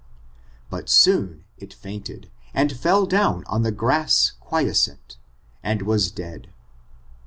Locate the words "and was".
5.61-6.09